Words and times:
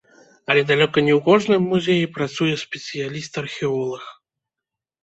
Але 0.53 0.61
далёка 0.69 1.03
не 1.07 1.13
ў 1.17 1.19
кожным 1.27 1.61
музеі 1.75 2.09
працуе 2.17 2.51
спецыяліст-археолаг. 2.65 4.03